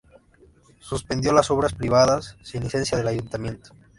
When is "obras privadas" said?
1.51-2.35